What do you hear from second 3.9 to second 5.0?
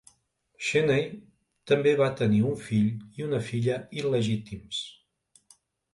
il·legítims.